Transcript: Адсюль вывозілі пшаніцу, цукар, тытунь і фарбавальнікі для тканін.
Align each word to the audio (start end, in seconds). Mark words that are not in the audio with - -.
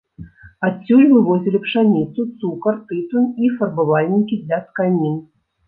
Адсюль 0.67 1.03
вывозілі 1.15 1.59
пшаніцу, 1.65 2.21
цукар, 2.41 2.81
тытунь 2.89 3.29
і 3.45 3.53
фарбавальнікі 3.61 4.43
для 4.43 4.63
тканін. 4.69 5.25